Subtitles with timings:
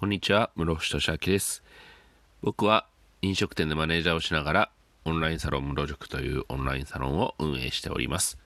[0.00, 1.64] こんにちは、室伏俊明です。
[2.40, 2.86] 僕は
[3.20, 4.70] 飲食店でマネージャーをしながら、
[5.04, 8.38] オンラインサロン室塾というオンラインサロンを運営しております。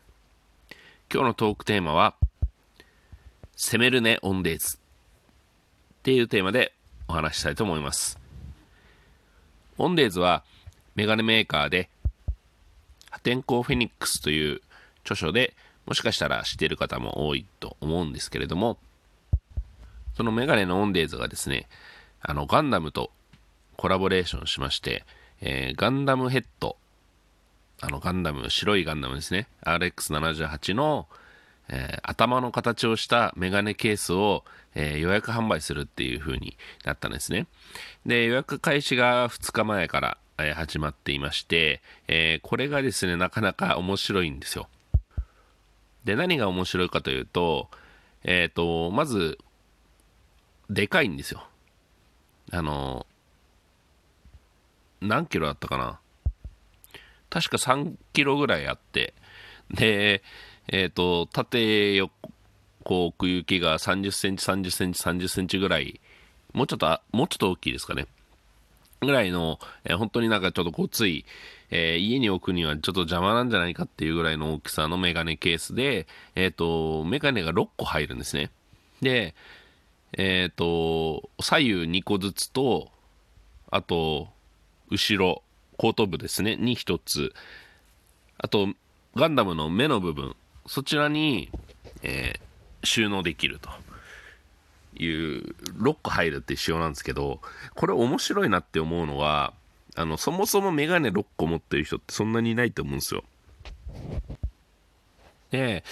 [1.13, 2.15] 今日のトークテーマは、
[3.55, 4.81] 攻めるねオンデーズっ
[6.05, 6.73] ていうテーマで
[7.07, 8.19] お話したいと思います。
[9.77, 10.45] オンデーズは
[10.95, 11.91] メガネメーカーで、
[13.11, 14.63] 破天荒フェニックスという
[15.03, 18.79] 著書でもしかしたら知っている方も多いと思うんですけれども、
[20.17, 21.69] そのメガネのオンデーズがですね、
[22.21, 23.11] あの、ガンダムと
[23.77, 25.05] コラボレーションしまして、
[25.41, 26.77] えーガンダムヘッド、
[27.81, 31.09] あの、ガンダム、白いガンダムですね、RX78 の、
[31.69, 34.45] えー頭の形をしたメガネケースを、
[34.75, 37.47] えー予約販売するっていう風になったんですね。
[38.07, 44.69] で、予約開始が2日前から、えー始まっていまして、えーこれがですね、なかなか面白いんですよ。
[46.05, 47.69] で、何が面白いかというと、
[48.25, 49.39] えっ、と、まず、
[50.73, 51.47] でかいんですよ。
[52.51, 53.07] あの、
[55.01, 56.01] 何キロだったかな
[57.29, 59.15] 確か3キロぐらいあって、
[59.71, 60.23] で、
[60.69, 62.13] えっ、と、縦横
[62.85, 66.01] 奥行きが30センチ、30センチ、30センチぐらい、
[66.53, 68.07] もうちょっと、もうちょっと大きいですかね。
[69.01, 71.25] ぐらいの、えー本当になんかちょっとごつい、
[71.71, 78.51] えー家に置くにはちょっと邪魔なんじゃないかっていうぐらいの大きさのメガネケースで、えっ、と、メガネが6個入るんですね。
[79.01, 79.35] で、
[80.19, 82.91] えっ、と、左右2個ずつと、
[83.71, 84.29] あと、
[84.91, 85.43] 後ろ、
[85.79, 87.35] 後頭部ですね、に1つ。
[88.39, 88.69] あと、
[89.15, 91.51] ガンダムの目の部分、そちらに、
[92.03, 92.53] えー
[92.85, 93.71] 収納できると
[95.03, 97.41] いう、6個入るっていう仕様なんですけど、
[97.75, 99.53] これ面白いなって思うのは、
[99.97, 103.25] あの、そもそもメガネ6個持ってる人ってそんなにいないと思うんですよ。
[105.51, 105.85] で、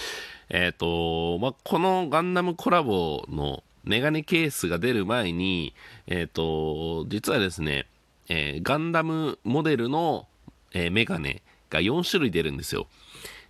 [0.49, 5.75] えっ、と、まあ、このガンダムコラボのメガネケースが出る前に、
[6.07, 7.87] えっ、と、実はですね、
[8.29, 10.27] えーガンダムモデルの、
[10.73, 12.87] えーメガネが4種類出るんですよ。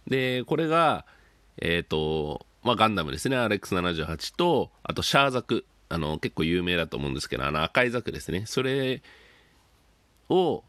[0.07, 1.05] で、これが、
[1.59, 8.45] えっ、と、まあ、ガンダムですね、RX78 と、あとシャーザク、あの、結構有名だと思うんですけど、あの赤いザクですね。
[8.47, 9.03] それ
[10.29, 10.63] を、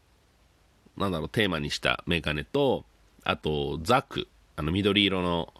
[0.96, 2.84] なんだろう、テーマにしたメガネと、
[3.24, 5.52] あと、ザク、あの、緑色の、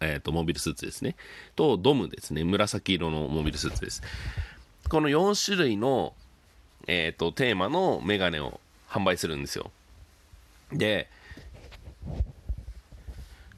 [0.00, 1.16] えっ、と、モビルスーツですね。
[1.56, 2.44] と、ドムですね。
[2.44, 4.02] 紫色のモビルスーツです。
[4.88, 6.14] この4種類の、
[6.86, 9.70] えっ、と、テーマのメガネを販売するんですよ。
[10.72, 11.08] で、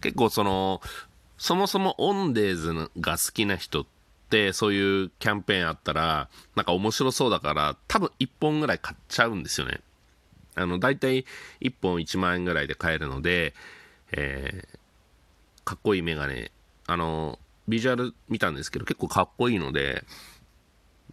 [0.01, 0.81] 結構その、
[1.39, 3.87] そもそもオンデーズが好きな人っ
[4.31, 9.81] て、そういうキャンペーンあったら、なんか面白そうだから、多分1本ぐらい買っちゃうんですよね。
[10.55, 11.25] あの、大体
[11.61, 13.55] 1本1万円ぐらいで買えるので、
[14.13, 14.82] えー
[15.65, 16.51] かっこいいメガネ。
[16.87, 20.05] あの、ビジュアル見たんですけど、結構かっこいいので、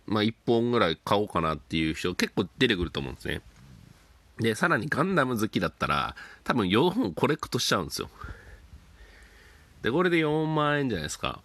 [0.06, 3.42] まあ1本ぐらい買おうかなっていう人結構出てくると思うんですね。
[4.40, 8.10] で、さらにガンダム好きだったら、多分4本コレクトしちゃうんですよ。
[9.82, 11.42] で、これで4万円じゃないですか。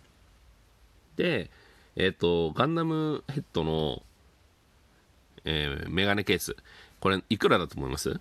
[1.16, 1.50] で、
[1.96, 4.02] えっ、と、ガンダムヘッドの、
[5.44, 6.56] えーメガネケース。
[7.00, 8.18] これ、いくらだと思います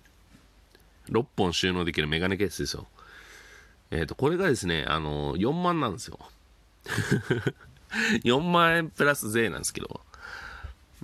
[1.08, 2.86] ?6 本収納できるメガネケースですよ。
[3.94, 6.18] えっ、と、これがですね、あの、4万なんですよ。
[8.24, 10.00] 4万円プラス税なんですけど。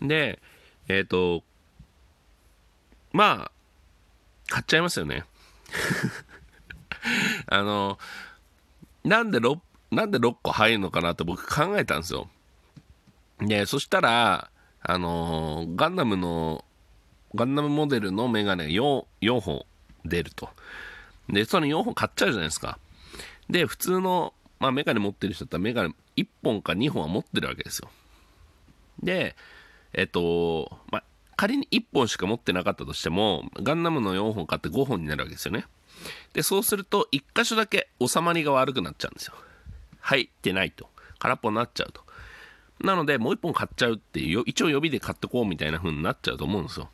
[0.03, 0.41] で、
[0.89, 1.45] えっ、と、
[3.13, 3.53] まあ、
[4.49, 5.25] 買っちゃいますよね。
[7.47, 7.97] あの、
[9.05, 9.61] なんで 6,
[9.93, 12.29] なんで6個入るのかなって僕考えたんですよ。
[13.39, 14.51] で、そしたら、
[14.83, 16.65] あのガンダムの、
[17.37, 19.65] ガンダムモデルのメガネ 4, 4本
[20.05, 20.51] 出ると。
[21.29, 22.79] で、その4本買っちゃうじゃないですか。
[23.49, 27.91] で、普通の、まあ、メガネ持ってる人だったらメガネ1本か2本は持ってるわけですよ。
[29.03, 29.37] で、
[29.93, 31.05] えっと、まあ、
[31.37, 35.65] 仮に1本しか持ってなかったとしても、ガンダムの4本買って5本になるわけですよね。
[36.33, 39.35] で、そうすると、1箇所だけ収まりが悪くなっちゃうんですよ。
[40.01, 40.89] 入ってないと。
[41.19, 42.03] 空っぽになっちゃうと。
[42.81, 46.89] なので、もう1本買っちゃうっていう、一応予備で買ってこうみたいな風になっちゃうと思うんですよ。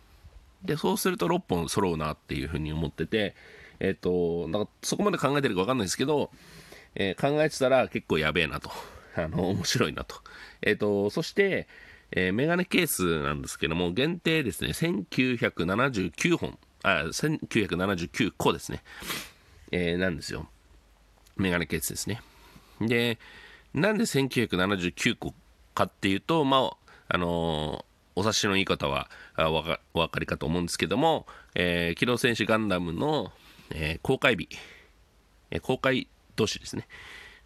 [0.62, 3.34] で、そうすると6本揃うなっていう風に思ってて、
[3.80, 6.30] えっ、と、なんかそこまで考えてるか分かんないですけど、
[6.94, 8.70] えー考えてたら結構やべえなと。
[9.16, 10.16] あの、面白いなと。
[10.62, 11.68] えっ、と、そして、
[12.12, 18.82] えーメガネケースなんですけども、限定ですね、1979本、あ、1979個ですね。
[19.72, 20.48] えーなんですよ。
[21.36, 22.22] メガネケースですね。
[22.80, 23.18] で、
[23.74, 25.34] なんで1979個
[25.74, 26.76] かっていうと、まあ、
[27.08, 27.84] あの
[28.16, 33.32] お察しの言い方はあわかお分かりかと思うんですけども、えー機動戦士ガンダムの、
[33.70, 34.48] えー公開日、
[35.50, 36.86] えー公開年ですね、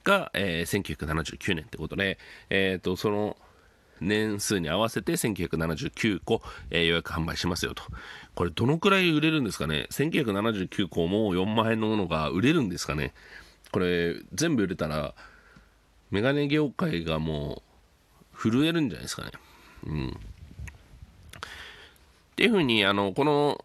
[0.04, 2.18] が、えー1979年ということで、
[2.50, 3.36] えー、とその
[4.00, 6.40] 年数に合わせて1979個、
[6.70, 7.82] えー、予約販売しますよと。
[8.34, 13.12] これどのくらい売れるんですかね ?1979 個も4万円のものが売れるんですかね？
[13.72, 15.14] これ全部売れたら
[16.10, 17.62] メガネ業界がも
[18.34, 19.30] う震えるんじゃないですかね。
[19.86, 20.08] うん。
[20.08, 20.12] っ
[22.36, 23.64] ていうふうに、あの、この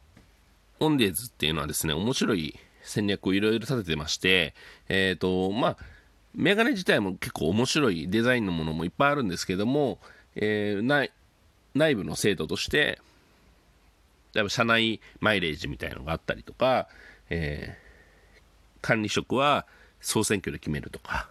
[0.79, 4.53] オンデーズっていうのはですね、面白い戦略をいろいろ立ててまして、
[4.89, 5.77] えっ、ー、と、まあ、
[6.33, 9.99] メガネ自体も結構面白いデザインのものもいっぱいあるんですけども、
[10.35, 11.11] えー、内
[11.73, 12.99] 内部の制度として、
[14.33, 16.87] 例えば社内マイレージみたいなのがあったりとか、
[17.29, 18.41] えー、
[18.81, 19.65] 管理職は
[20.01, 21.29] 総選挙で決めるとか、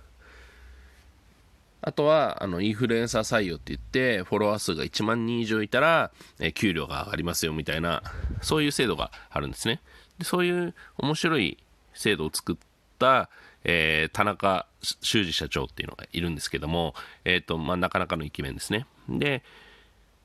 [1.87, 8.03] あとは、あの、インフルエンサー採用って言って、フォロワー数が1万人以上いたら、えー、給料が上がりますよみたいな、
[8.41, 9.83] そういう制度があるんですね。
[10.19, 11.59] でそういう面白い
[11.93, 12.57] 制度を作っ
[12.99, 13.29] た、
[13.65, 16.95] えー、田中修二社長っていうのがいるんですけども、
[17.27, 18.87] えっ、ー、と、まあ、なかなかのイケメンですね。
[19.11, 19.43] で、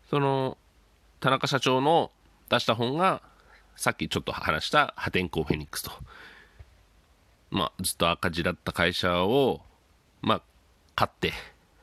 [0.10, 0.58] その、
[1.20, 2.12] 田中社長の
[2.50, 3.22] 出した本が、
[3.76, 5.92] さっきちょっと話した破天荒フェニックスと。
[7.52, 9.62] まあ、ずっと赤字だった会社を、
[10.22, 10.42] まあ、
[11.00, 11.32] 買って、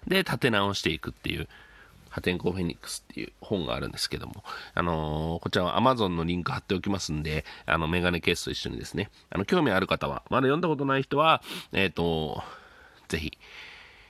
[0.07, 1.49] で、立て直していくっていう、
[2.11, 11.43] 破天荒フェニックスっていう本があるんですけども、あのー、こちらは Amazon のリンク貼っておきますんで、あの、メガネケースと一緒にですね、あの、興味ある方は、まだ読んだことない人は、
[11.73, 12.43] えっ、ー、と、
[13.09, 13.39] ぜひ、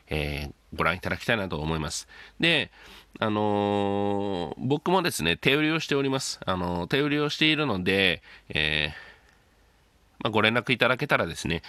[0.08, 2.08] えー、ご覧いただきたいなと思います。
[2.41, 2.73] で、
[3.20, 6.41] あのー、僕もですね、手売りをしております。
[6.44, 8.93] あのー、手売りをしているので、え
[10.19, 11.62] まあ、ご連絡いただけたらですね、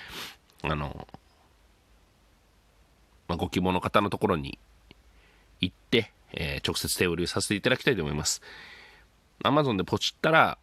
[0.63, 1.07] あの
[3.27, 4.57] まあ、ご希望の方のところに
[5.59, 8.41] 行って、えー、直接手売りさせていただきたいと思います。
[9.43, 10.57] Amazon でポチったら、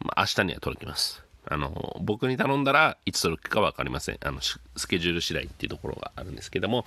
[0.00, 1.24] まあ、明日には届きます。
[1.50, 4.18] あの、僕に頼んだらいつ届くかわかりません。
[4.20, 6.84] あの、スケジュール次第っていうところがあるんですけども、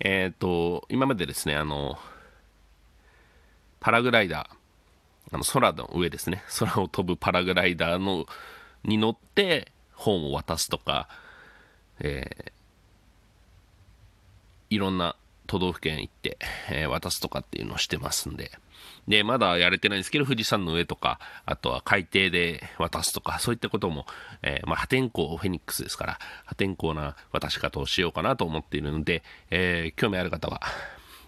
[0.00, 1.98] えっ、ー、と、今までですね、あの、
[3.78, 8.26] パラグライダー、あの、空の上ですね、空を飛ぶパラグライダーの、
[8.84, 11.08] に乗って本を渡すとか、
[12.00, 12.52] えー、
[14.74, 15.16] いろんな
[15.46, 16.38] 都道府県行って、
[16.70, 18.52] えー、渡すとかっていうのをしてますんで。
[19.06, 24.06] で、まだやれてないんですけど、富士山の上とか、あとは海底で渡すとか、そういったことも、
[24.42, 30.62] えー、まあ、破天荒フェニックスですから、破天荒な渡し方をしようかなと思っているので、えー、興味ある方は、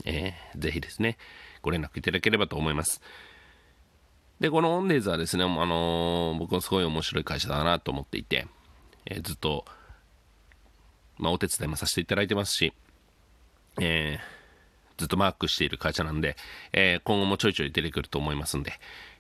[0.05, 1.19] えー、ぜひですね、
[1.63, 3.03] ご連絡いただければと思います。
[4.41, 8.47] で、このオンデーズはですね、あの、僕はすごい面白い会社だなと思っていて、
[9.07, 9.65] え、ずっと、
[11.19, 12.73] まあ、お手伝いもさせていただいてますし、
[13.81, 16.37] えー、ずっとマークしている会社なんで、
[16.73, 18.73] えー、今後もちょいちょい出てくると思いますんで、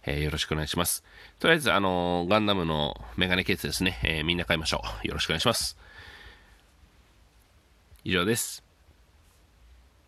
[0.06, 1.04] えー、よろしくお願いします。
[1.38, 5.08] とりあえず、あのガンダムのメガネケースですね、えみんな買いましょう。
[5.08, 5.76] よろしくお願いします。
[8.04, 8.62] 以上です。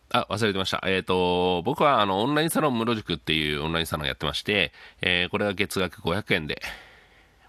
[0.09, 0.81] あ、忘れてました。
[0.85, 4.71] えっ、と、僕はあのオンラインサロン室塾っていうオンラインサロンやってまして、
[5.01, 6.61] えこれは月額500円で、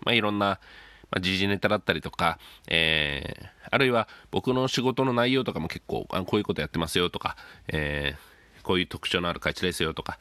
[0.05, 0.59] まあ、いろんな、
[1.11, 2.39] まあ、時事ネタだったりとか、
[2.69, 7.37] えー、あるいは僕の仕事の内容とかも結構、あこういうことやってますよとか、
[7.69, 10.19] えー、こういう特徴のある会社ですよとか、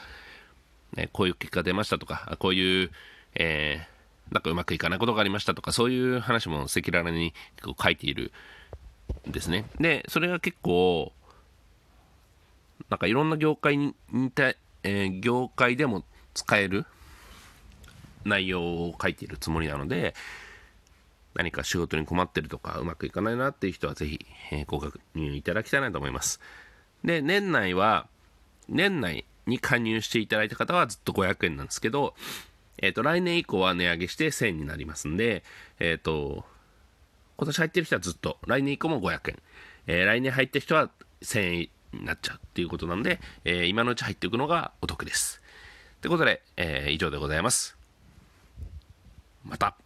[0.95, 2.91] ね、こういう結果出ましたとか、こういう、
[3.35, 8.31] えー、なんかうまくいかないことがありましたとか、そういう話も赤裸々に結構書いている
[9.27, 9.65] んですね。
[9.79, 11.11] で、それが結構、
[12.89, 14.49] なんかいろんな業界に似た、
[14.83, 16.85] えー、業界でも使える
[18.23, 20.15] 内容を書いているつもりなので、
[21.37, 26.41] 何か仕事に困ってるとかうまくいかないなっていう人はぜひ、え、ご確認いただきたいなと思います。
[27.03, 28.07] で、年内は、
[28.67, 32.15] 年内に加入していただいた方はずっと500円なんですけど、
[32.79, 35.43] えっ、ー、と、来年以降は値上げして1000円になりますんで、
[35.79, 36.43] えっ、ー、と、
[37.37, 39.39] 今年入ってる人はずっと、来年以降も500円。
[39.85, 40.89] えー、来年入った人は
[41.21, 45.39] 1000円になっちゃうっていうことなんで、え今のうち入っていくのがお得です。
[46.01, 47.77] ということで、え以上でございます。
[49.45, 49.77] また。